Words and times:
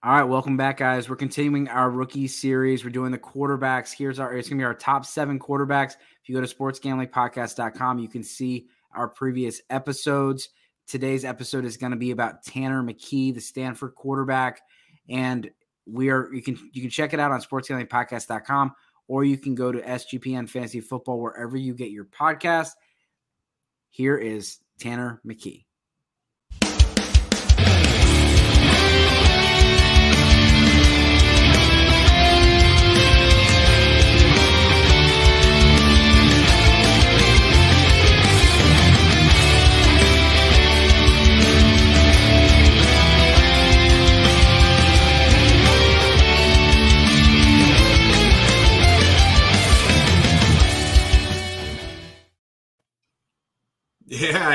All 0.00 0.12
right, 0.12 0.22
welcome 0.22 0.56
back, 0.56 0.76
guys. 0.76 1.08
We're 1.08 1.16
continuing 1.16 1.66
our 1.66 1.90
rookie 1.90 2.28
series. 2.28 2.84
We're 2.84 2.90
doing 2.90 3.10
the 3.10 3.18
quarterbacks. 3.18 3.92
Here's 3.92 4.20
our 4.20 4.32
it's 4.32 4.48
gonna 4.48 4.60
be 4.60 4.64
our 4.64 4.72
top 4.72 5.04
seven 5.04 5.40
quarterbacks. 5.40 5.94
If 6.22 6.28
you 6.28 6.36
go 6.36 6.40
to 6.40 6.54
sportsgamblingpodcast.com, 6.54 7.98
you 7.98 8.06
can 8.08 8.22
see 8.22 8.68
our 8.94 9.08
previous 9.08 9.60
episodes. 9.70 10.50
Today's 10.86 11.24
episode 11.24 11.64
is 11.64 11.76
to 11.76 11.96
be 11.96 12.12
about 12.12 12.44
Tanner 12.44 12.80
McKee, 12.80 13.34
the 13.34 13.40
Stanford 13.40 13.96
quarterback, 13.96 14.60
and 15.08 15.50
we 15.84 16.10
are 16.10 16.32
you 16.32 16.42
can 16.42 16.56
you 16.72 16.80
can 16.80 16.90
check 16.90 17.12
it 17.12 17.18
out 17.18 17.32
on 17.32 17.42
sportsgamblingpodcast.com 17.42 18.72
or 19.08 19.24
you 19.24 19.36
can 19.36 19.56
go 19.56 19.72
to 19.72 19.80
SGPN 19.80 20.48
Fantasy 20.48 20.80
Football 20.80 21.20
wherever 21.20 21.56
you 21.56 21.74
get 21.74 21.90
your 21.90 22.04
podcast. 22.04 22.70
Here 23.90 24.16
is 24.16 24.58
Tanner 24.78 25.20
McKee. 25.26 25.67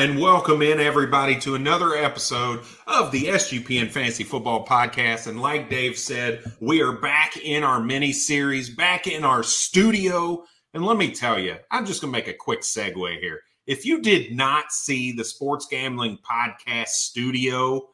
And 0.03 0.19
welcome 0.19 0.61
in 0.61 0.81
everybody 0.81 1.33
to 1.39 1.55
another 1.55 1.95
episode 1.95 2.59
of 2.87 3.09
the 3.13 3.23
SGPN 3.27 3.89
Fantasy 3.89 4.25
Football 4.25 4.65
Podcast. 4.65 5.27
And 5.27 5.41
like 5.41 5.69
Dave 5.69 5.97
said, 5.97 6.43
we 6.59 6.81
are 6.81 6.91
back 6.91 7.37
in 7.37 7.63
our 7.63 7.79
mini 7.79 8.11
series, 8.11 8.69
back 8.69 9.07
in 9.07 9.23
our 9.23 9.43
studio. 9.43 10.43
And 10.73 10.85
let 10.85 10.97
me 10.97 11.13
tell 11.13 11.39
you, 11.39 11.55
I'm 11.71 11.85
just 11.85 12.01
going 12.01 12.11
to 12.11 12.19
make 12.19 12.27
a 12.27 12.33
quick 12.33 12.63
segue 12.63 13.17
here. 13.21 13.39
If 13.65 13.85
you 13.85 14.01
did 14.01 14.35
not 14.35 14.73
see 14.73 15.13
the 15.13 15.23
Sports 15.23 15.67
Gambling 15.71 16.17
Podcast 16.29 16.89
studio 16.89 17.87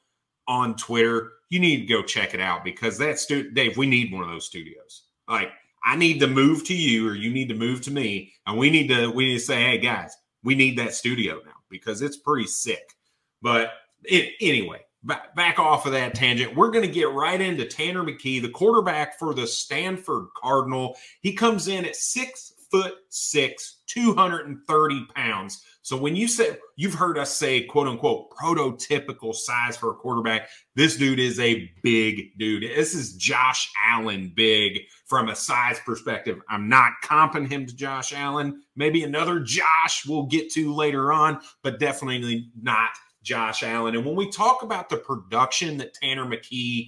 on 0.48 0.76
Twitter, 0.78 1.34
you 1.52 1.60
need 1.60 1.82
to 1.82 1.94
go 1.94 2.02
check 2.02 2.34
it 2.34 2.42
out 2.42 2.64
because 2.64 2.98
that's 2.98 3.22
stu- 3.22 3.52
Dave. 3.52 3.78
We 3.78 3.86
need 3.86 4.12
one 4.12 4.24
of 4.24 4.32
those 4.32 4.48
studios. 4.48 5.04
Like, 5.28 5.52
I 5.86 5.96
need 5.96 6.22
to 6.22 6.28
move 6.28 6.64
to 6.66 6.76
you, 6.76 7.08
or 7.08 7.14
you 7.14 7.32
need 7.32 7.50
to 7.50 7.56
move 7.56 7.82
to 7.82 7.92
me, 7.92 8.34
and 8.48 8.58
we 8.58 8.72
need 8.72 8.88
to 8.88 9.12
we 9.12 9.28
need 9.28 9.36
to 9.36 9.46
say, 9.46 9.62
hey 9.62 9.78
guys 9.78 10.18
we 10.44 10.56
need 10.56 10.78
that 10.78 10.94
studio 10.94 11.42
now 11.46 11.54
because 11.70 12.02
it's 12.02 12.18
pretty 12.18 12.48
sick. 12.48 12.96
But 13.42 13.72
it, 14.04 14.34
anyway, 14.42 14.82
back, 15.04 15.36
back 15.36 15.60
off 15.60 15.86
of 15.86 15.94
that 15.94 16.16
tangent, 16.16 16.56
we're 16.56 16.72
going 16.72 16.86
to 16.86 16.92
get 16.92 17.12
right 17.12 17.40
into 17.40 17.66
Tanner 17.66 18.04
McKee, 18.04 18.42
the 18.42 18.50
quarterback 18.50 19.18
for 19.20 19.34
the 19.34 19.48
Stanford 19.48 20.28
Cardinal. 20.42 20.98
He 21.22 21.34
comes 21.34 21.68
in 21.68 21.86
at 21.86 21.96
six 21.96 22.54
foot 22.72 22.94
six, 23.10 23.82
230 23.88 25.06
pounds. 25.16 25.64
So 25.82 25.98
when 25.98 26.16
you 26.16 26.28
say 26.28 26.58
you've 26.76 26.94
heard 26.94 27.18
us 27.18 27.36
say 27.36 27.64
quote 27.64 27.88
unquote 27.88 28.30
prototypical 28.32 29.34
size 29.34 29.76
for 29.76 29.92
a 29.92 29.96
quarterback, 29.96 30.50
this 30.76 30.98
dude 30.98 31.20
is 31.20 31.40
a 31.40 31.70
big 31.82 32.38
dude. 32.38 32.64
This 32.64 32.94
is 32.94 33.16
Josh 33.16 33.72
Allen 33.88 34.32
big 34.36 34.82
from 35.08 35.30
a 35.30 35.36
size 35.36 35.80
perspective. 35.86 36.40
I'm 36.48 36.70
not 36.70 36.94
comping 37.04 37.50
him 37.50 37.66
to 37.66 37.76
Josh 37.76 38.14
Allen. 38.14 38.62
Maybe 38.76 39.04
another 39.04 39.40
Josh 39.40 40.06
we'll 40.08 40.28
get 40.28 40.52
to 40.54 40.74
later 40.74 41.12
on, 41.12 41.40
but 41.64 41.80
definitely 41.80 42.52
not 42.62 42.90
Josh 43.24 43.64
Allen. 43.64 43.96
And 43.96 44.06
when 44.06 44.16
we 44.16 44.30
talk 44.30 44.62
about 44.62 44.90
the 44.90 44.98
production 44.98 45.78
that 45.78 45.94
Tanner 45.96 46.26
McKee 46.26 46.88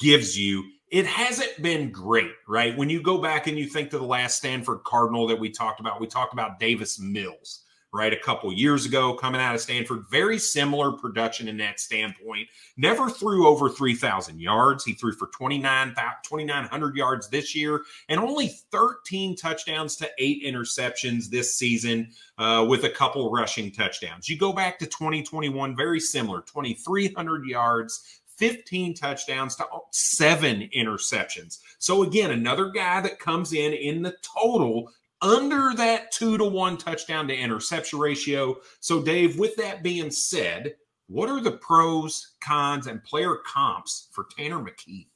gives 0.00 0.38
you, 0.38 0.64
it 0.90 1.06
hasn't 1.06 1.62
been 1.62 1.90
great, 1.90 2.32
right? 2.46 2.76
When 2.76 2.88
you 2.88 3.02
go 3.02 3.18
back 3.18 3.46
and 3.46 3.58
you 3.58 3.66
think 3.66 3.90
to 3.90 3.98
the 3.98 4.04
last 4.04 4.38
Stanford 4.38 4.84
Cardinal 4.84 5.26
that 5.26 5.38
we 5.38 5.50
talked 5.50 5.80
about, 5.80 6.00
we 6.00 6.06
talked 6.06 6.32
about 6.32 6.58
Davis 6.58 6.98
Mills, 6.98 7.64
right? 7.92 8.12
A 8.12 8.18
couple 8.18 8.50
years 8.52 8.86
ago 8.86 9.12
coming 9.12 9.40
out 9.40 9.54
of 9.54 9.60
Stanford, 9.60 10.04
very 10.10 10.38
similar 10.38 10.92
production 10.92 11.46
in 11.46 11.58
that 11.58 11.78
standpoint. 11.78 12.48
Never 12.78 13.10
threw 13.10 13.46
over 13.46 13.68
3,000 13.68 14.40
yards. 14.40 14.84
He 14.84 14.94
threw 14.94 15.12
for 15.12 15.26
29, 15.26 15.88
2,900 15.88 16.96
yards 16.96 17.28
this 17.28 17.54
year 17.54 17.82
and 18.08 18.18
only 18.18 18.48
13 18.70 19.36
touchdowns 19.36 19.94
to 19.96 20.10
eight 20.18 20.42
interceptions 20.42 21.28
this 21.28 21.54
season 21.54 22.10
uh, 22.38 22.64
with 22.66 22.84
a 22.84 22.90
couple 22.90 23.30
rushing 23.30 23.70
touchdowns. 23.70 24.26
You 24.26 24.38
go 24.38 24.54
back 24.54 24.78
to 24.78 24.86
2021, 24.86 25.76
very 25.76 26.00
similar 26.00 26.40
2,300 26.40 27.44
yards, 27.44 28.20
15 28.38 28.94
touchdowns 28.94 29.56
to 29.56 29.66
seven 29.90 30.68
interceptions. 30.74 31.58
So, 31.78 32.04
again, 32.04 32.30
another 32.30 32.70
guy 32.70 33.00
that 33.00 33.18
comes 33.18 33.52
in 33.52 33.72
in 33.72 34.02
the 34.02 34.16
total 34.22 34.90
under 35.20 35.74
that 35.74 36.12
two 36.12 36.38
to 36.38 36.44
one 36.44 36.76
touchdown 36.76 37.26
to 37.28 37.36
interception 37.36 37.98
ratio. 37.98 38.56
So, 38.80 39.02
Dave, 39.02 39.38
with 39.38 39.56
that 39.56 39.82
being 39.82 40.10
said, 40.10 40.76
what 41.08 41.28
are 41.28 41.40
the 41.40 41.52
pros, 41.52 42.34
cons, 42.40 42.86
and 42.86 43.02
player 43.02 43.36
comps 43.46 44.08
for 44.12 44.26
Tanner 44.36 44.58
McKee? 44.58 45.06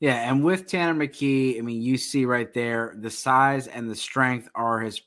Yeah, 0.00 0.30
and 0.30 0.44
with 0.44 0.68
Tanner 0.68 0.94
McKee, 0.94 1.58
I 1.58 1.60
mean, 1.60 1.82
you 1.82 1.98
see 1.98 2.24
right 2.24 2.52
there 2.54 2.94
the 2.96 3.10
size 3.10 3.66
and 3.66 3.90
the 3.90 3.96
strength 3.96 4.48
are 4.54 4.80
his. 4.80 5.02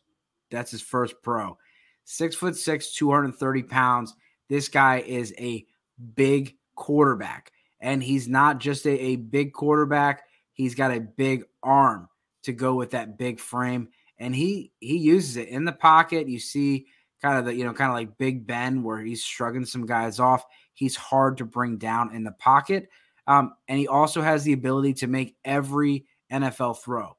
That's 0.51 0.71
his 0.71 0.81
first 0.81 1.15
pro. 1.23 1.57
Six 2.03 2.35
foot 2.35 2.57
six, 2.57 2.93
230 2.95 3.63
pounds. 3.63 4.13
This 4.49 4.67
guy 4.67 4.99
is 4.99 5.33
a 5.37 5.65
big 6.13 6.57
quarterback. 6.81 7.51
And 7.79 8.01
he's 8.01 8.27
not 8.27 8.59
just 8.59 8.85
a, 8.85 8.99
a 8.99 9.15
big 9.15 9.53
quarterback, 9.53 10.23
he's 10.51 10.75
got 10.75 10.91
a 10.91 10.99
big 10.99 11.45
arm 11.61 12.09
to 12.43 12.51
go 12.51 12.73
with 12.73 12.91
that 12.91 13.17
big 13.17 13.39
frame. 13.39 13.89
And 14.17 14.35
he 14.35 14.71
he 14.79 14.97
uses 14.97 15.37
it 15.37 15.47
in 15.47 15.65
the 15.65 15.71
pocket. 15.71 16.27
You 16.27 16.39
see 16.39 16.87
kind 17.21 17.37
of 17.37 17.45
the, 17.45 17.55
you 17.55 17.63
know, 17.63 17.73
kind 17.73 17.91
of 17.91 17.95
like 17.95 18.17
Big 18.17 18.47
Ben, 18.47 18.83
where 18.83 18.99
he's 18.99 19.23
shrugging 19.23 19.65
some 19.65 19.85
guys 19.85 20.19
off. 20.19 20.43
He's 20.73 20.95
hard 20.95 21.37
to 21.37 21.45
bring 21.45 21.77
down 21.77 22.15
in 22.15 22.23
the 22.23 22.31
pocket. 22.31 22.89
Um, 23.27 23.53
and 23.67 23.77
he 23.77 23.87
also 23.87 24.21
has 24.21 24.43
the 24.43 24.53
ability 24.53 24.95
to 24.95 25.07
make 25.07 25.35
every 25.45 26.05
NFL 26.31 26.81
throw. 26.81 27.15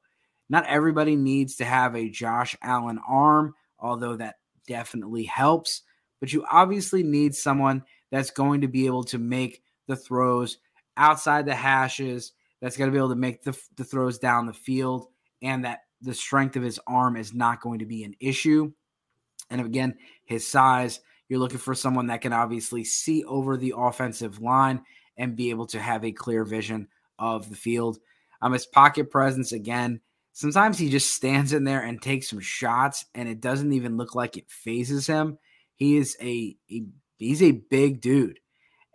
Not 0.49 0.67
everybody 0.67 1.15
needs 1.15 1.55
to 1.55 1.65
have 1.65 1.95
a 1.95 2.09
Josh 2.09 2.55
Allen 2.61 2.99
arm, 3.07 3.55
although 3.79 4.17
that 4.17 4.35
definitely 4.67 5.23
helps. 5.23 5.83
But 6.19 6.33
you 6.33 6.45
obviously 6.51 7.03
need 7.03 7.35
someone 7.35 7.83
that's 8.13 8.29
going 8.29 8.61
to 8.61 8.67
be 8.67 8.85
able 8.85 9.03
to 9.03 9.17
make 9.17 9.63
the 9.87 9.95
throws 9.95 10.59
outside 10.95 11.47
the 11.47 11.55
hashes, 11.55 12.33
that's 12.61 12.77
going 12.77 12.87
to 12.87 12.91
be 12.91 12.99
able 12.99 13.09
to 13.09 13.15
make 13.15 13.41
the, 13.41 13.59
the 13.75 13.83
throws 13.83 14.19
down 14.19 14.45
the 14.45 14.53
field, 14.53 15.07
and 15.41 15.65
that 15.65 15.79
the 15.99 16.13
strength 16.13 16.55
of 16.55 16.61
his 16.61 16.79
arm 16.85 17.17
is 17.17 17.33
not 17.33 17.59
going 17.59 17.79
to 17.79 17.87
be 17.87 18.03
an 18.03 18.13
issue. 18.19 18.71
And 19.49 19.59
again, 19.59 19.95
his 20.25 20.45
size, 20.45 20.99
you're 21.27 21.39
looking 21.39 21.57
for 21.57 21.73
someone 21.73 22.05
that 22.07 22.21
can 22.21 22.33
obviously 22.33 22.83
see 22.83 23.23
over 23.23 23.57
the 23.57 23.73
offensive 23.75 24.39
line 24.39 24.83
and 25.17 25.35
be 25.35 25.49
able 25.49 25.65
to 25.67 25.79
have 25.79 26.05
a 26.05 26.11
clear 26.11 26.45
vision 26.45 26.89
of 27.17 27.49
the 27.49 27.55
field. 27.55 27.97
Um, 28.43 28.53
his 28.53 28.67
pocket 28.67 29.09
presence, 29.09 29.53
again, 29.53 30.01
sometimes 30.33 30.77
he 30.77 30.87
just 30.87 31.15
stands 31.15 31.51
in 31.51 31.63
there 31.63 31.81
and 31.81 31.99
takes 31.99 32.29
some 32.29 32.41
shots, 32.41 33.05
and 33.15 33.27
it 33.27 33.41
doesn't 33.41 33.73
even 33.73 33.97
look 33.97 34.13
like 34.13 34.37
it 34.37 34.51
phases 34.51 35.07
him. 35.07 35.39
He 35.73 35.97
is 35.97 36.15
a, 36.21 36.55
a 36.71 36.83
he's 37.23 37.43
a 37.43 37.51
big 37.51 38.01
dude. 38.01 38.39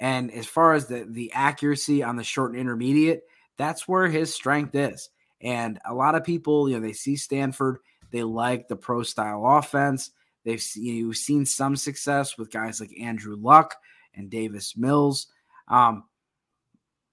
And 0.00 0.32
as 0.32 0.46
far 0.46 0.74
as 0.74 0.86
the 0.86 1.06
the 1.08 1.32
accuracy 1.32 2.02
on 2.02 2.16
the 2.16 2.24
short 2.24 2.52
and 2.52 2.60
intermediate, 2.60 3.22
that's 3.56 3.88
where 3.88 4.08
his 4.08 4.32
strength 4.32 4.74
is. 4.74 5.10
And 5.40 5.78
a 5.84 5.94
lot 5.94 6.14
of 6.14 6.24
people, 6.24 6.68
you 6.68 6.76
know, 6.76 6.86
they 6.86 6.92
see 6.92 7.16
Stanford, 7.16 7.78
they 8.10 8.22
like 8.22 8.68
the 8.68 8.76
pro 8.76 9.02
style 9.02 9.44
offense. 9.44 10.10
They've 10.44 10.64
you 10.76 11.06
know, 11.06 11.12
seen 11.12 11.44
some 11.44 11.76
success 11.76 12.38
with 12.38 12.50
guys 12.50 12.80
like 12.80 12.98
Andrew 12.98 13.36
Luck 13.36 13.76
and 14.14 14.30
Davis 14.30 14.76
Mills. 14.76 15.26
Um, 15.66 16.04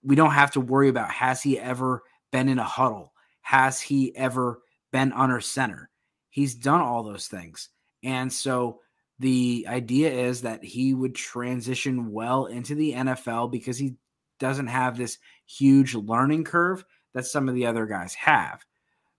we 0.04 0.16
don't 0.16 0.32
have 0.32 0.52
to 0.52 0.62
worry 0.62 0.90
about 0.90 1.12
has 1.12 1.42
he 1.42 1.60
ever 1.60 2.04
been 2.32 2.48
in 2.48 2.60
a 2.60 2.64
huddle? 2.64 3.14
Has 3.42 3.82
he 3.82 4.16
ever 4.16 4.62
been 4.92 5.12
under 5.12 5.42
center? 5.42 5.90
He's 6.30 6.56
done 6.56 6.82
all 6.82 7.04
those 7.04 7.28
things. 7.28 7.70
And 8.04 8.32
so 8.32 8.80
the 9.20 9.66
idea 9.70 10.12
is 10.12 10.42
that 10.42 10.64
he 10.64 10.94
would 10.94 11.16
transition 11.16 12.12
well 12.12 12.46
into 12.46 12.76
the 12.76 12.94
NFL 12.94 13.52
because 13.52 13.78
he 13.78 13.96
doesn't 14.40 14.68
have 14.68 14.98
this 14.98 15.18
huge 15.46 15.96
learning 15.96 16.44
curve 16.44 16.84
that 17.14 17.26
some 17.26 17.48
of 17.48 17.56
the 17.56 17.66
other 17.66 17.86
guys 17.86 18.14
have. 18.16 18.66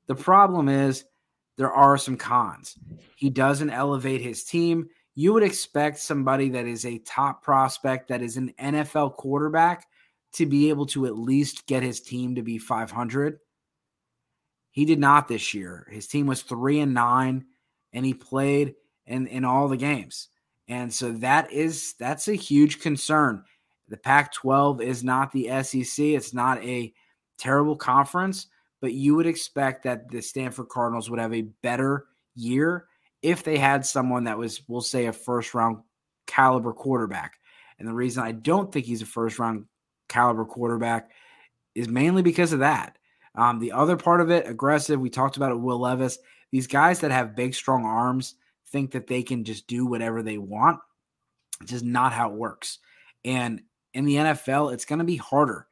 The 0.07 0.15
problem 0.15 0.69
is 0.69 1.05
there 1.57 1.73
are 1.73 1.97
some 1.97 2.17
cons. 2.17 2.77
He 3.17 3.31
doesn't 3.31 3.71
elevate 3.71 4.21
his 4.21 4.45
team. 4.45 4.89
You 5.15 5.33
would 5.33 5.43
expect 5.43 5.99
somebody 5.99 6.51
that 6.51 6.67
is 6.67 6.85
a 6.85 6.99
top 6.99 7.43
prospect, 7.43 8.09
that 8.09 8.21
is 8.21 8.37
an 8.37 8.53
NFL 8.61 9.17
quarterback, 9.17 9.87
to 10.35 10.45
be 10.45 10.69
able 10.69 10.85
to 10.87 11.07
at 11.07 11.17
least 11.17 11.67
get 11.67 11.83
his 11.83 12.01
team 12.01 12.35
to 12.35 12.43
be 12.43 12.59
500. 12.59 13.39
He 14.71 14.85
did 14.85 14.99
not 14.99 15.27
this 15.27 15.55
year. 15.55 15.89
His 15.91 16.07
team 16.07 16.27
was 16.27 16.43
three 16.43 16.81
and 16.81 16.93
nine, 16.93 17.47
and 17.95 18.05
he 18.05 18.13
played 18.13 18.75
in 19.07 19.27
in 19.27 19.45
all 19.45 19.69
the 19.69 19.77
games. 19.77 20.29
And 20.69 20.93
so 20.93 21.13
that 21.13 21.53
is 21.53 21.95
that's 21.99 22.29
a 22.29 22.35
huge 22.35 22.81
concern. 22.81 23.45
The 23.89 23.97
Pac 23.97 24.33
12 24.33 24.81
is 24.81 25.05
not 25.05 25.31
the 25.31 25.49
SEC, 25.63 26.05
it's 26.05 26.35
not 26.35 26.63
a 26.65 26.93
terrible 27.39 27.77
conference, 27.77 28.49
but 28.81 28.93
you 28.93 29.15
would 29.15 29.27
expect 29.27 29.85
that 29.85 30.09
the 30.11 30.21
Stanford 30.21 30.69
Cardinals 30.69 31.09
would 31.09 31.21
have 31.21 31.35
a 31.35 31.49
better 31.63 32.07
year 32.35 32.87
if 33.23 33.43
they 33.43 33.59
had 33.59 33.87
someone 33.87 34.25
that 34.25 34.39
was, 34.39 34.63
we'll 34.69 34.81
say, 34.81 35.07
a 35.07 35.13
first 35.13 35.55
round 35.55 35.79
caliber 36.27 36.73
quarterback. 36.73 37.35
And 37.79 37.87
the 37.87 37.95
reason 37.95 38.25
I 38.25 38.33
don't 38.33 38.73
think 38.73 38.87
he's 38.87 39.03
a 39.03 39.07
first 39.07 39.39
round 39.39 39.67
caliber 40.09 40.45
quarterback 40.45 41.11
is 41.75 41.89
mainly 41.89 42.23
because 42.23 42.53
of 42.53 42.61
that. 42.61 42.99
Um, 43.35 43.59
the 43.59 43.73
other 43.73 43.97
part 43.97 44.21
of 44.21 44.31
it, 44.31 44.49
aggressive, 44.49 44.99
we 44.99 45.11
talked 45.11 45.37
about 45.37 45.53
it, 45.53 45.61
Will 45.61 45.79
Levis. 45.79 46.19
These 46.51 46.67
guys 46.67 47.01
that 47.01 47.11
have 47.11 47.37
big, 47.37 47.55
strong 47.55 47.85
arms 47.85 48.35
think 48.69 48.93
that 48.93 49.07
they 49.07 49.23
can 49.23 49.45
just 49.45 49.67
do 49.67 49.87
whatever 49.87 50.23
they 50.23 50.39
want. 50.39 50.81
It's 51.61 51.71
just 51.71 51.85
not 51.85 52.13
how 52.13 52.31
it 52.31 52.37
works. 52.37 52.79
And 53.25 53.63
in 53.95 54.05
the 54.05 54.17
NFL, 54.17 54.73
it's 54.73 54.85
going 54.85 54.99
to 54.99 55.05
be 55.05 55.17
harder. 55.17 55.67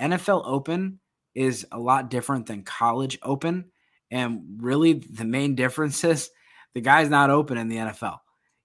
NFL 0.00 0.42
Open 0.46 1.00
is 1.34 1.66
a 1.70 1.78
lot 1.78 2.10
different 2.10 2.46
than 2.46 2.62
college 2.62 3.18
open. 3.22 3.66
And 4.10 4.42
really, 4.58 4.94
the 4.94 5.24
main 5.24 5.54
difference 5.56 6.02
is 6.04 6.30
the 6.74 6.80
guy's 6.80 7.10
not 7.10 7.30
open 7.30 7.58
in 7.58 7.68
the 7.68 7.76
NFL. 7.76 8.18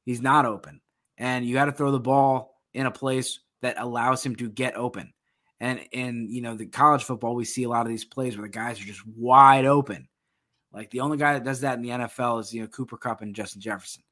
He's 0.05 0.21
not 0.21 0.45
open. 0.45 0.81
And 1.17 1.45
you 1.45 1.53
got 1.53 1.65
to 1.65 1.71
throw 1.71 1.91
the 1.91 1.99
ball 1.99 2.55
in 2.73 2.85
a 2.85 2.91
place 2.91 3.39
that 3.61 3.75
allows 3.77 4.25
him 4.25 4.35
to 4.37 4.49
get 4.49 4.75
open. 4.75 5.13
And 5.59 5.79
in 5.91 6.27
you 6.29 6.41
know 6.41 6.55
the 6.55 6.65
college 6.65 7.03
football, 7.03 7.35
we 7.35 7.45
see 7.45 7.63
a 7.63 7.69
lot 7.69 7.85
of 7.85 7.89
these 7.89 8.05
plays 8.05 8.35
where 8.35 8.47
the 8.47 8.51
guys 8.51 8.81
are 8.81 8.85
just 8.85 9.05
wide 9.05 9.65
open. 9.65 10.07
Like 10.73 10.89
the 10.91 11.01
only 11.01 11.17
guy 11.17 11.33
that 11.33 11.43
does 11.43 11.61
that 11.61 11.75
in 11.75 11.81
the 11.81 11.89
NFL 11.89 12.41
is 12.41 12.53
you 12.53 12.61
know 12.61 12.67
Cooper 12.67 12.97
Kupp 12.97 13.21
and 13.21 13.35
Justin 13.35 13.61
Jefferson. 13.61 14.03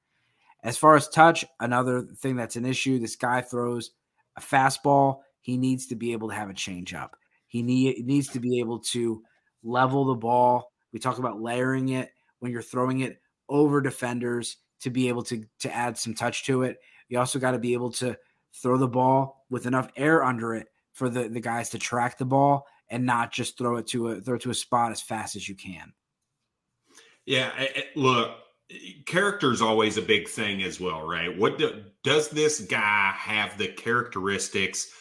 As 0.64 0.78
far 0.78 0.96
as 0.96 1.08
touch, 1.08 1.46
another 1.60 2.02
thing 2.02 2.36
that's 2.36 2.58
an 2.58 2.66
issue. 2.66 3.00
This 3.00 3.16
guy 3.16 3.42
throws 3.42 3.92
a 4.36 4.42
fastball. 4.42 5.20
He 5.40 5.58
needs 5.58 5.88
to 5.88 5.96
be 5.96 6.12
able 6.12 6.30
to 6.30 6.36
have 6.36 6.50
a 6.50 6.54
changeup. 6.54 7.12
He 7.48 7.64
need, 7.64 8.06
needs 8.06 8.28
to 8.30 8.40
be 8.40 8.60
able 8.60 8.80
to 8.80 9.24
level 9.64 10.06
the 10.06 10.16
ball. 10.16 10.72
We 10.92 11.00
talk 11.00 11.18
about 11.18 11.42
layering 11.42 11.90
it 11.90 12.12
when 12.40 12.52
you're 12.52 12.62
throwing 12.62 13.00
it 13.02 13.22
over 13.48 13.80
defenders 13.82 14.58
to 14.82 14.90
be 14.90 15.08
able 15.08 15.24
to 15.24 15.44
to 15.60 15.74
add 15.74 15.98
some 15.98 16.14
touch 16.14 16.46
to 16.46 16.64
it. 16.64 16.80
You 17.08 17.20
also 17.20 17.40
got 17.40 17.52
to 17.52 17.60
be 17.60 17.74
able 17.74 17.92
to 17.94 18.18
throw 18.54 18.78
the 18.78 18.88
ball 18.88 19.46
with 19.50 19.66
enough 19.66 19.90
air 19.96 20.24
under 20.24 20.56
it 20.56 20.68
for 20.94 21.10
the, 21.10 21.30
the 21.30 21.40
guys 21.40 21.70
to 21.70 21.80
track 21.80 22.18
the 22.18 22.26
ball 22.26 22.68
and 22.90 23.06
not 23.06 23.32
just 23.32 23.58
throw 23.58 23.78
it 23.78 23.88
to 23.88 24.10
a 24.10 24.22
throw 24.22 24.36
it 24.36 24.42
to 24.42 24.50
a 24.50 24.56
spot 24.56 24.92
as 24.92 25.02
fast 25.02 25.36
as 25.36 25.48
you 25.48 25.56
can. 25.56 25.94
Yeah, 27.26 27.52
look, 27.96 28.38
character 29.06 29.52
is 29.52 29.62
always 29.62 29.98
a 29.98 30.02
big 30.02 30.28
thing 30.28 30.64
as 30.64 30.80
well, 30.80 31.08
right? 31.08 31.36
What 31.36 31.58
do, 31.58 31.84
does 32.04 32.30
this 32.30 32.62
guy 32.62 33.14
have 33.16 33.58
the 33.58 33.68
characteristics? 33.68 34.92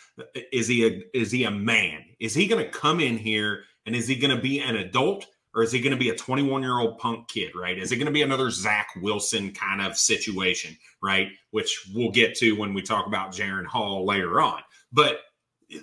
Is 0.52 0.66
he 0.66 0.86
a 0.86 1.02
is 1.14 1.30
he 1.30 1.44
a 1.44 1.50
man? 1.50 2.04
Is 2.18 2.34
he 2.34 2.46
going 2.46 2.64
to 2.64 2.70
come 2.70 3.00
in 3.00 3.16
here 3.16 3.64
and 3.86 3.94
is 3.94 4.08
he 4.08 4.16
going 4.16 4.34
to 4.34 4.42
be 4.42 4.60
an 4.60 4.76
adult 4.76 5.26
or 5.54 5.62
is 5.62 5.72
he 5.72 5.80
going 5.80 5.92
to 5.92 5.98
be 5.98 6.10
a 6.10 6.16
21 6.16 6.62
year 6.62 6.78
old 6.78 6.98
punk 6.98 7.28
kid? 7.28 7.52
Right? 7.54 7.78
Is 7.78 7.92
it 7.92 7.96
going 7.96 8.06
to 8.06 8.12
be 8.12 8.22
another 8.22 8.50
Zach 8.50 8.88
Wilson 9.00 9.52
kind 9.52 9.80
of 9.80 9.96
situation? 9.96 10.76
Right? 11.02 11.28
Which 11.50 11.88
we'll 11.94 12.10
get 12.10 12.34
to 12.36 12.52
when 12.52 12.74
we 12.74 12.82
talk 12.82 13.06
about 13.06 13.32
Jaren 13.32 13.66
Hall 13.66 14.04
later 14.04 14.40
on. 14.40 14.60
But 14.92 15.20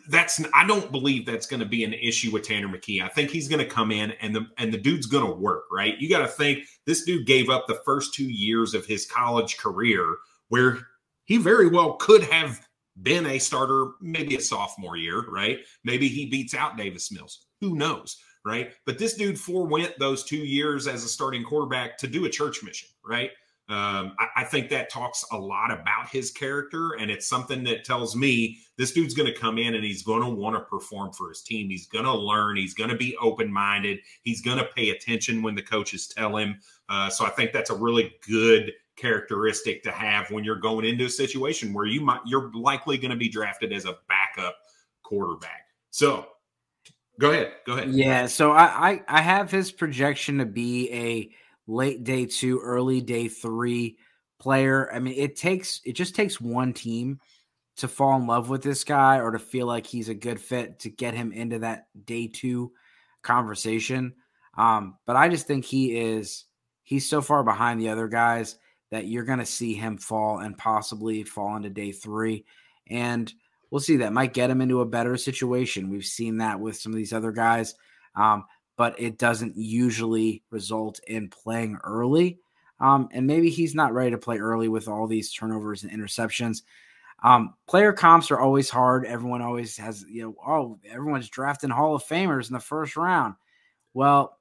that's 0.10 0.42
I 0.54 0.66
don't 0.66 0.92
believe 0.92 1.26
that's 1.26 1.46
going 1.46 1.60
to 1.60 1.66
be 1.66 1.84
an 1.84 1.94
issue 1.94 2.32
with 2.32 2.44
Tanner 2.44 2.68
McKee. 2.68 3.04
I 3.04 3.08
think 3.08 3.30
he's 3.30 3.48
going 3.48 3.60
to 3.60 3.72
come 3.72 3.92
in 3.92 4.12
and 4.22 4.36
the 4.36 4.48
and 4.58 4.74
the 4.74 4.78
dude's 4.78 5.06
going 5.06 5.26
to 5.26 5.32
work, 5.32 5.66
right? 5.72 5.98
You 6.00 6.10
got 6.10 6.22
to 6.22 6.28
think 6.28 6.64
this 6.86 7.04
dude 7.04 7.28
gave 7.28 7.50
up 7.50 7.68
the 7.68 7.80
first 7.86 8.14
2 8.16 8.24
years 8.24 8.74
of 8.74 8.86
his 8.86 9.06
college 9.06 9.58
career 9.58 10.18
where 10.50 10.80
he 11.26 11.38
very 11.38 11.68
well 11.68 11.94
could 11.94 12.24
have 12.24 12.68
been 13.04 13.26
a 13.26 13.40
starter 13.40 13.92
maybe 14.02 14.36
a 14.36 14.42
sophomore 14.42 14.98
year, 14.98 15.30
right? 15.30 15.60
Maybe 15.84 16.08
he 16.08 16.26
beats 16.26 16.54
out 16.54 16.78
Davis 16.78 17.12
Mills. 17.12 17.46
Who 17.62 17.76
knows, 17.76 18.18
right? 18.46 18.72
But 18.86 18.98
this 18.98 19.16
dude 19.16 19.40
forewent 19.40 19.94
those 20.00 20.24
2 20.24 20.38
years 20.38 20.88
as 20.88 21.04
a 21.04 21.10
starting 21.10 21.44
quarterback 21.44 21.98
to 22.00 22.08
do 22.08 22.26
a 22.26 22.30
church 22.30 22.64
mission, 22.64 22.90
right? 23.06 23.32
Um, 23.68 24.14
I, 24.20 24.28
I, 24.38 24.44
think 24.44 24.70
that 24.70 24.92
talks 24.92 25.26
a 25.32 25.38
lot 25.38 25.72
about 25.72 26.08
his 26.12 26.30
character, 26.30 26.92
and 27.00 27.10
it's 27.10 27.28
something 27.28 27.64
that 27.64 27.84
tells 27.84 28.16
me 28.16 28.60
this 28.78 28.92
dude's 28.92 29.16
going 29.16 29.32
to 29.32 29.40
come 29.40 29.58
in 29.58 29.74
and 29.74 29.84
he's 29.84 30.04
going 30.04 30.22
to 30.22 30.30
want 30.30 30.56
to 30.56 30.60
perform 30.60 31.12
for 31.14 31.30
his 31.30 31.42
team. 31.42 31.68
He's 31.68 31.88
going 31.88 32.06
to 32.06 32.14
learn. 32.14 32.58
He's 32.58 32.76
going 32.76 32.92
to 32.92 32.96
be 32.96 33.18
open 33.18 33.52
minded. 33.52 34.02
He's 34.22 34.42
going 34.42 34.60
to 34.60 34.70
pay 34.76 34.92
attention 34.92 35.42
when 35.42 35.56
the 35.56 35.64
coaches 35.64 36.08
tell 36.08 36.38
him. 36.38 36.60
Uh, 36.90 37.10
so 37.10 37.26
I 37.26 37.30
think 37.30 37.54
that's 37.54 37.72
a 37.72 37.76
really 37.76 38.14
good 38.28 38.72
characteristic 38.98 39.82
to 39.84 39.92
have 39.92 40.30
when 40.30 40.44
you're 40.44 40.56
going 40.60 40.86
into 40.86 41.06
a 41.06 41.10
situation 41.10 41.74
where 41.74 41.86
you 41.86 42.02
might 42.02 42.22
you're 42.26 42.52
likely 42.54 42.98
going 42.98 43.12
to 43.12 43.18
be 43.18 43.30
drafted 43.30 43.74
as 43.74 43.86
a 43.86 43.98
backup 44.08 44.56
quarterback. 45.04 45.64
So 45.90 46.28
go 47.20 47.32
ahead, 47.32 47.54
go 47.66 47.74
ahead. 47.74 47.94
Yeah, 47.94 48.28
so 48.28 48.52
I 48.52 48.92
I, 48.92 49.04
I 49.08 49.22
have 49.22 49.50
his 49.50 49.72
projection 49.72 50.38
to 50.38 50.46
be 50.46 50.92
a 50.92 51.32
late 51.68 52.04
day 52.04 52.26
two, 52.26 52.60
early 52.60 53.02
day 53.02 53.28
three 53.28 53.98
player. 54.40 54.92
I 54.94 55.00
mean, 55.00 55.16
it 55.18 55.36
takes 55.36 55.82
it 55.86 55.94
just 55.94 56.16
takes 56.16 56.40
one 56.40 56.74
team 56.74 57.20
to 57.78 57.88
fall 57.88 58.18
in 58.20 58.28
love 58.28 58.50
with 58.50 58.64
this 58.64 58.84
guy 58.84 59.20
or 59.20 59.32
to 59.32 59.40
feel 59.40 59.68
like 59.68 59.86
he's 59.86 60.10
a 60.10 60.14
good 60.14 60.40
fit 60.40 60.80
to 60.80 60.90
get 60.90 61.14
him 61.14 61.32
into 61.32 61.60
that 61.60 61.88
day 62.06 62.28
two 62.28 62.72
conversation. 63.22 64.14
Um, 64.58 64.98
but 65.06 65.16
I 65.16 65.28
just 65.28 65.48
think 65.48 65.66
he 65.66 65.98
is 65.98 66.46
he's 66.84 67.10
so 67.10 67.22
far 67.22 67.44
behind 67.44 67.80
the 67.80 67.90
other 67.90 68.08
guys 68.08 68.58
that 68.92 69.08
you're 69.08 69.26
going 69.26 69.40
to 69.40 69.46
see 69.46 69.74
him 69.74 69.98
fall 69.98 70.40
and 70.40 70.58
possibly 70.58 71.24
fall 71.24 71.56
into 71.56 71.70
day 71.70 71.92
three. 71.92 72.46
And 72.88 73.34
we'll 73.70 73.82
see 73.82 73.98
that 73.98 74.14
might 74.14 74.34
get 74.34 74.50
him 74.50 74.62
into 74.62 74.82
a 74.82 74.86
better 74.86 75.18
situation. 75.18 75.90
We've 75.90 76.06
seen 76.06 76.38
that 76.38 76.60
with 76.60 76.78
some 76.78 76.94
of 76.94 76.98
these 76.98 77.12
other 77.12 77.32
guys. 77.32 77.76
Um, 78.16 78.46
but 78.78 79.00
it 79.00 79.18
doesn't 79.18 79.56
usually 79.56 80.44
result 80.50 81.00
in 81.08 81.30
playing 81.30 81.78
early. 81.84 82.40
Um, 82.80 83.08
and 83.12 83.26
maybe 83.26 83.50
he's 83.50 83.74
not 83.74 83.94
ready 83.94 84.12
to 84.12 84.18
play 84.18 84.38
early 84.38 84.68
with 84.68 84.88
all 84.88 85.08
these 85.08 85.32
turnovers 85.32 85.84
and 85.84 85.92
interceptions. 85.92 86.64
Um, 87.24 87.54
player 87.68 87.94
comps 87.94 88.32
are 88.32 88.40
always 88.40 88.70
hard. 88.70 89.06
Everyone 89.06 89.42
always 89.42 89.78
has, 89.78 90.06
you 90.10 90.24
know, 90.24 90.36
oh, 90.46 90.80
everyone's 90.90 91.30
drafting 91.30 91.70
Hall 91.70 91.96
of 91.96 92.04
Famers 92.04 92.48
in 92.48 92.54
the 92.54 92.60
first 92.60 92.98
round. 92.98 93.36
Well, 93.94 94.38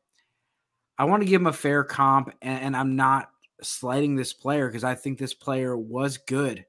I 0.98 1.04
want 1.04 1.22
to 1.22 1.28
give 1.28 1.40
him 1.40 1.46
a 1.46 1.52
fair 1.52 1.84
comp, 1.84 2.34
and, 2.42 2.60
and 2.60 2.76
I'm 2.76 2.96
not 2.96 3.30
slighting 3.62 4.16
this 4.16 4.32
player 4.32 4.68
because 4.68 4.84
I 4.84 4.94
think 4.94 5.18
this 5.18 5.34
player 5.34 5.76
was 5.76 6.18
good 6.18 6.64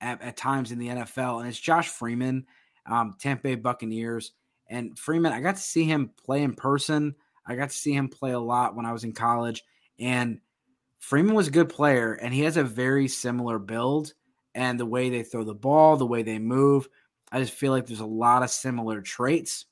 at, 0.00 0.22
at, 0.22 0.36
times 0.36 0.72
in 0.72 0.78
the 0.78 0.88
NFL, 0.88 1.40
and 1.40 1.48
it's 1.48 1.58
Josh 1.58 1.88
Freeman, 1.88 2.46
um, 2.86 3.16
Tampa 3.18 3.42
Bay 3.42 3.54
Buccaneers. 3.54 4.32
And 4.68 4.98
Freeman, 4.98 5.32
I 5.32 5.40
got 5.40 5.56
to 5.56 5.62
see 5.62 5.84
him 5.84 6.10
play 6.24 6.42
in 6.42 6.54
person. 6.54 7.14
I 7.46 7.56
got 7.56 7.70
to 7.70 7.76
see 7.76 7.92
him 7.92 8.08
play 8.08 8.32
a 8.32 8.40
lot 8.40 8.76
when 8.76 8.86
I 8.86 8.92
was 8.92 9.04
in 9.04 9.12
college. 9.12 9.64
And 9.98 10.40
Freeman 10.98 11.34
was 11.34 11.48
a 11.48 11.52
good 11.52 11.68
player, 11.68 12.12
and 12.12 12.34
he 12.34 12.42
has 12.42 12.56
a 12.56 12.64
very 12.64 13.08
similar 13.08 13.58
build 13.58 14.12
and 14.54 14.78
the 14.78 14.86
way 14.86 15.08
they 15.08 15.22
throw 15.22 15.44
the 15.44 15.54
ball, 15.54 15.96
the 15.96 16.06
way 16.06 16.22
they 16.22 16.38
move. 16.38 16.88
I 17.30 17.40
just 17.40 17.52
feel 17.52 17.72
like 17.72 17.86
there's 17.86 18.00
a 18.00 18.06
lot 18.06 18.42
of 18.42 18.50
similar 18.50 19.00
traits. 19.00 19.66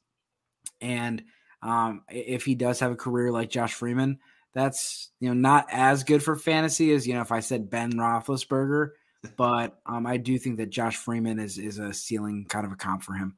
And 0.81 1.25
um, 1.63 2.03
if 2.09 2.45
he 2.45 2.55
does 2.55 2.81
have 2.81 2.93
a 2.93 2.97
career 2.97 3.33
like 3.33 3.51
Josh 3.51 3.75
Freeman, 3.75 4.19
that's 4.53 5.11
you 5.21 5.29
know 5.29 5.35
not 5.35 5.67
as 5.71 6.05
good 6.05 6.23
for 6.23 6.37
fantasy 6.37 6.93
as 6.93 7.07
you 7.07 7.15
know 7.15 7.21
if 7.21 7.33
I 7.33 7.41
said 7.41 7.69
Ben 7.69 7.93
Roethlisberger, 7.93 8.91
but 9.37 9.79
um, 9.87 10.07
I 10.07 10.17
do 10.17 10.39
think 10.39 10.59
that 10.59 10.71
Josh 10.71 10.97
Freeman 10.97 11.39
is 11.39 11.59
is 11.59 11.79
a 11.79 11.93
ceiling 11.93 12.47
kind 12.49 12.65
of 12.65 12.73
a 12.73 12.77
comp 12.77 13.03
for 13.03 13.15
him. 13.15 13.37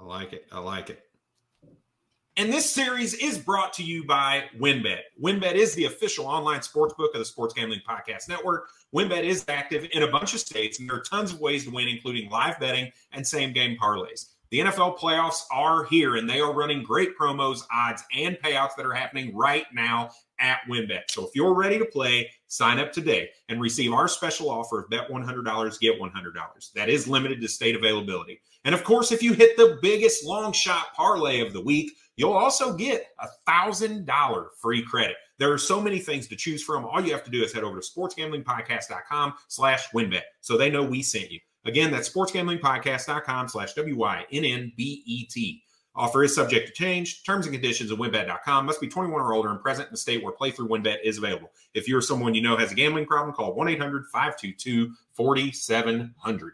I 0.00 0.04
like 0.04 0.32
it. 0.32 0.46
I 0.50 0.58
like 0.60 0.90
it. 0.90 1.04
And 2.36 2.50
this 2.50 2.70
series 2.70 3.12
is 3.14 3.36
brought 3.36 3.72
to 3.74 3.82
you 3.82 4.04
by 4.04 4.44
WynnBET. 4.58 5.00
WynnBET 5.22 5.54
is 5.54 5.74
the 5.74 5.84
official 5.84 6.26
online 6.26 6.62
sports 6.62 6.94
book 6.96 7.12
of 7.12 7.18
the 7.18 7.24
Sports 7.24 7.52
Gambling 7.52 7.82
Podcast 7.86 8.28
Network. 8.28 8.70
WynnBET 8.94 9.24
is 9.24 9.44
active 9.48 9.86
in 9.92 10.04
a 10.04 10.10
bunch 10.10 10.32
of 10.32 10.40
states, 10.40 10.78
and 10.78 10.88
there 10.88 10.96
are 10.96 11.02
tons 11.02 11.32
of 11.32 11.40
ways 11.40 11.64
to 11.64 11.70
win, 11.70 11.86
including 11.86 12.30
live 12.30 12.58
betting 12.58 12.90
and 13.12 13.26
same 13.26 13.52
game 13.52 13.76
parlays. 13.76 14.30
The 14.50 14.58
NFL 14.58 14.98
playoffs 14.98 15.44
are 15.52 15.84
here, 15.84 16.16
and 16.16 16.28
they 16.28 16.40
are 16.40 16.52
running 16.52 16.82
great 16.82 17.16
promos, 17.16 17.62
odds, 17.72 18.02
and 18.12 18.36
payouts 18.42 18.74
that 18.76 18.84
are 18.84 18.92
happening 18.92 19.36
right 19.36 19.64
now 19.72 20.10
at 20.40 20.58
WynnBET. 20.68 21.02
So 21.08 21.24
if 21.24 21.36
you're 21.36 21.54
ready 21.54 21.78
to 21.78 21.84
play, 21.84 22.28
sign 22.48 22.80
up 22.80 22.92
today 22.92 23.30
and 23.48 23.60
receive 23.60 23.92
our 23.92 24.08
special 24.08 24.50
offer 24.50 24.80
of 24.80 24.90
bet 24.90 25.08
$100, 25.08 25.80
get 25.80 26.00
$100. 26.00 26.72
That 26.74 26.88
is 26.88 27.06
limited 27.06 27.40
to 27.40 27.48
state 27.48 27.76
availability. 27.76 28.40
And 28.64 28.74
of 28.74 28.82
course, 28.82 29.12
if 29.12 29.22
you 29.22 29.34
hit 29.34 29.56
the 29.56 29.78
biggest 29.82 30.24
long 30.24 30.52
shot 30.52 30.94
parlay 30.96 31.40
of 31.40 31.52
the 31.52 31.62
week, 31.62 31.92
you'll 32.16 32.32
also 32.32 32.76
get 32.76 33.06
a 33.20 33.28
$1,000 33.48 34.46
free 34.60 34.82
credit. 34.82 35.16
There 35.38 35.52
are 35.52 35.58
so 35.58 35.80
many 35.80 36.00
things 36.00 36.26
to 36.26 36.34
choose 36.34 36.64
from. 36.64 36.84
All 36.84 37.00
you 37.00 37.12
have 37.12 37.24
to 37.24 37.30
do 37.30 37.44
is 37.44 37.52
head 37.52 37.62
over 37.62 37.80
to 37.80 37.86
sportsgamblingpodcast.com 37.86 39.34
slash 39.46 39.88
wynnbet 39.90 40.22
so 40.40 40.56
they 40.56 40.70
know 40.70 40.82
we 40.82 41.02
sent 41.02 41.30
you. 41.30 41.38
Again, 41.64 41.90
that's 41.90 42.08
sportsgamblingpodcast.com 42.08 43.48
slash 43.48 43.74
W-Y-N-N-B-E-T. 43.74 45.62
Offer 45.94 46.24
is 46.24 46.34
subject 46.34 46.68
to 46.68 46.72
change. 46.72 47.24
Terms 47.24 47.46
and 47.46 47.54
conditions 47.54 47.90
at 47.90 47.98
wynnbet.com. 47.98 48.66
Must 48.66 48.80
be 48.80 48.88
21 48.88 49.20
or 49.20 49.34
older 49.34 49.50
and 49.50 49.60
present 49.60 49.88
in 49.88 49.92
the 49.92 49.98
state 49.98 50.22
where 50.22 50.32
playthrough 50.32 50.68
WynnBET 50.68 50.98
is 51.04 51.18
available. 51.18 51.50
If 51.74 51.88
you're 51.88 52.00
someone 52.00 52.34
you 52.34 52.42
know 52.42 52.56
has 52.56 52.72
a 52.72 52.74
gambling 52.74 53.06
problem, 53.06 53.34
call 53.34 53.54
1 53.54 53.68
800 53.68 54.06
522 54.12 54.94
4700. 55.14 56.52